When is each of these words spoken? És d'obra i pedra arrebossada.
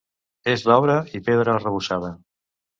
És 0.53 0.63
d'obra 0.69 0.95
i 1.19 1.23
pedra 1.29 1.55
arrebossada. 1.61 2.13